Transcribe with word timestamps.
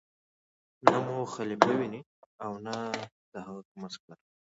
نه 0.87 0.97
مو 1.05 1.17
خلیفه 1.35 1.71
ویني 1.79 2.01
او 2.45 2.51
نه 2.65 2.75
د 3.31 3.33
هغه 3.45 3.61
کوم 3.69 3.81
عسکر. 3.87 4.17